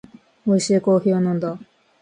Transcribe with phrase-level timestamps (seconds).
[0.47, 1.59] おいしいコーヒーを飲んだ